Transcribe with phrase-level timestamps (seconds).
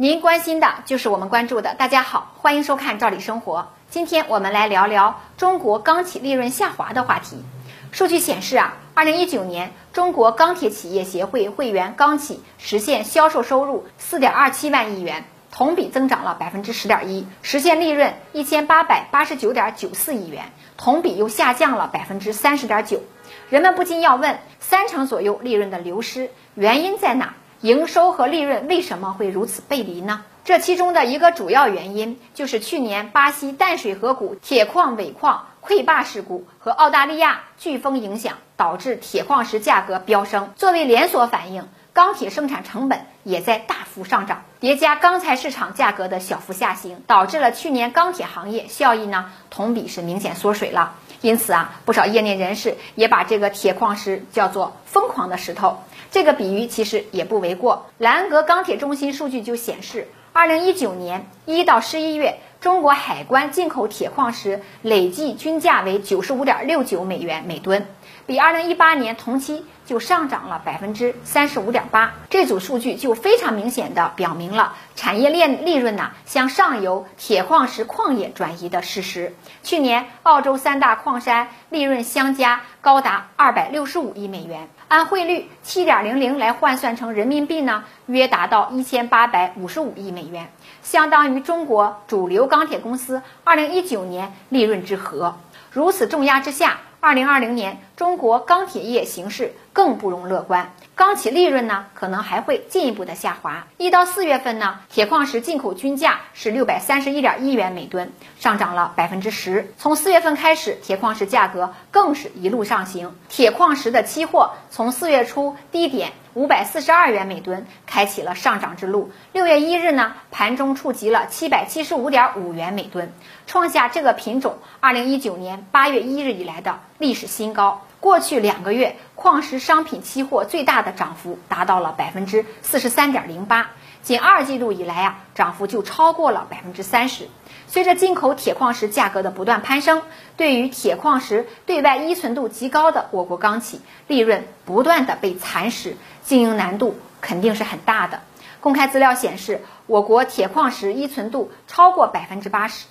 [0.00, 1.74] 您关心的就是我们关注的。
[1.74, 3.58] 大家好，欢迎收看《赵理生活》。
[3.90, 7.44] 今天我们来聊聊中国钢企利润下滑的话题。
[7.92, 20.46] 数据显示啊，二零一九年中国钢铁企业协会会员钢企实现销售收入四点二七万亿元，同比增长了百分之十点一，实现利润一千八百八十九点九四亿元，
[20.78, 23.02] 同比又下降了百分之三十点九。
[23.50, 27.34] 人们不禁要问：三成左右利润的流失，原因在哪？
[27.62, 30.24] 营收和利润为什么会如此背离呢？
[30.44, 40.52] 这其中的一个主要原因就是去年巴西淡水河谷铁矿尾矿溃坝事故和澳大利亚飓风影响，导致铁矿石价格飙升。
[40.56, 50.94] 作为连锁反应，钢铁生产成本也在大幅上涨，叠加钢材市场价格的小幅下行，导致了去年钢铁行业效益呢同比是明显缩水了。
[51.20, 55.78] 因此啊，不少业内人士也把这个铁矿石叫做“疯狂的石头”。
[56.10, 57.86] 这个比喻其实也不为过。
[57.98, 67.86] 兰格钢铁中心数据就显示，二零一九年一到十一月，中国海关进口铁矿石累计均价为九十五点六九美元每吨，
[68.26, 72.12] 比二零一八年同期就上涨了百分之三十五点八。
[72.28, 79.34] 这组数据就非常明显的表明了产业链利润呢向上游铁矿石矿业转移的事实。
[79.62, 84.68] 去年，澳洲三大矿山利润相加高达二百六十五亿美元。
[84.90, 90.50] 按汇率七点零零来换算成人民币呢，约达到一千八百五十五亿美元，
[90.82, 95.36] 相当于中国主流钢铁公司二零一九年利润之和。
[95.70, 100.72] 如此重压之下，二零二零年中国钢铁业形势更不容乐观。
[100.94, 103.66] 钢企利润呢，可能还会进一步的下滑。
[103.78, 109.72] 一到四月份呢，铁矿石进口均价是六百三十一点一元每吨，上涨了百分之十。
[109.78, 113.16] 从四月份开始，铁矿石价格更是一路上行。
[113.30, 119.10] 铁矿石的期货从四月初低点五百四十二元每吨，开启了上涨之路。
[119.32, 123.10] 六月一日呢，盘中触及了七百七十五点五元每吨，
[123.46, 127.80] 创下这个品种二零一九年八月一日以来的历史新高。
[128.00, 133.72] 过去两个月，矿石商品期货最大的涨幅达到了百分之四十三点零八，
[134.02, 137.28] 仅二季度以来啊，涨幅就超过了百分之三十。
[137.68, 140.00] 随着进口铁矿石价格的不断攀升，
[140.38, 148.22] 对于铁矿石对外依存度极高的我国钢企，利润不断的被蚕食，经营难度肯定是很大的。
[148.60, 152.86] 公开资料显示，我国铁矿石依存度超过百分之八十。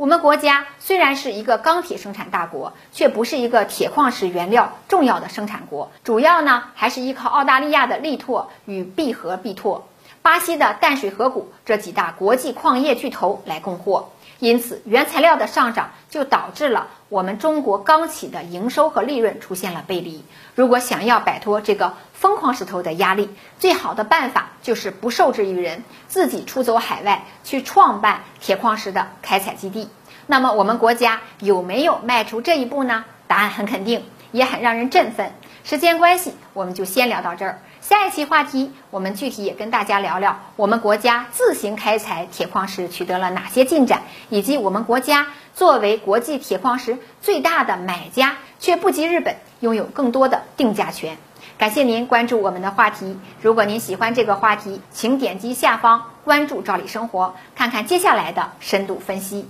[0.00, 9.86] 我们国家虽然是一个钢铁生产大国，却不是一个铁矿石原料重要的生产国，主要呢还是依靠澳大利亚的力拓与必和必拓、
[10.22, 14.08] 巴西的淡水河谷这几大国际矿业巨头来供货。
[14.40, 20.24] 因此，原材料的上涨就导致了我们中国钢企的营收和利润出现了背离。
[20.54, 23.28] 如果想要摆脱这个疯狂石头的压力，
[23.58, 29.90] 最好的办法就是不受制于人，自己出走海外去创办铁矿石的开采基地。
[30.26, 33.04] 那么，我们国家有没有迈出这一步呢？
[33.26, 35.32] 答案很肯定，也很让人振奋。
[35.64, 37.60] 时间关系，我们就先聊到这儿。
[37.90, 51.18] 下一期话题，我们具体也跟大家聊聊我们国家自行开采铁矿石取得了哪些进展，以及我们国家作为国际铁矿石最大的买家，却不及日本拥有更多的定价权。
[51.58, 53.18] 感谢您关注我们的话题。
[53.42, 59.48] 如果您喜欢这个话题，请点击下方关注“赵理生活”，看看接下来的深度分析。